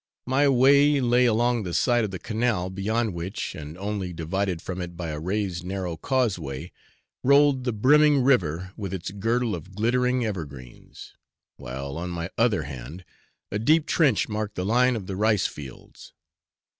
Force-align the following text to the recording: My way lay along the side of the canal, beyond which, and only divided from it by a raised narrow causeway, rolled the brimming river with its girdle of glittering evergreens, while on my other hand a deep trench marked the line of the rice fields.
My 0.25 0.49
way 0.49 0.99
lay 0.99 1.27
along 1.27 1.61
the 1.61 1.75
side 1.75 2.03
of 2.03 2.09
the 2.09 2.17
canal, 2.17 2.71
beyond 2.71 3.13
which, 3.13 3.53
and 3.53 3.77
only 3.77 4.11
divided 4.13 4.59
from 4.59 4.81
it 4.81 4.97
by 4.97 5.09
a 5.09 5.19
raised 5.19 5.63
narrow 5.63 5.95
causeway, 5.95 6.71
rolled 7.23 7.65
the 7.65 7.71
brimming 7.71 8.23
river 8.23 8.73
with 8.75 8.95
its 8.95 9.11
girdle 9.11 9.53
of 9.53 9.75
glittering 9.75 10.25
evergreens, 10.25 11.13
while 11.57 11.97
on 11.99 12.09
my 12.09 12.31
other 12.35 12.63
hand 12.63 13.05
a 13.51 13.59
deep 13.59 13.85
trench 13.85 14.27
marked 14.27 14.55
the 14.55 14.65
line 14.65 14.95
of 14.95 15.05
the 15.05 15.15
rice 15.15 15.45
fields. 15.45 16.13